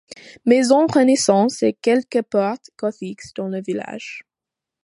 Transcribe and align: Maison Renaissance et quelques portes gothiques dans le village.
Maison 0.47 0.87
Renaissance 0.87 1.61
et 1.61 1.73
quelques 1.79 2.23
portes 2.23 2.71
gothiques 2.75 3.35
dans 3.35 3.49
le 3.49 3.61
village. 3.61 4.23